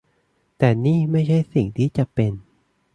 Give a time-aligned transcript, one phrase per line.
[0.57, 2.33] แต่นี่ไม่ใช่สิ่งที่จะเป็น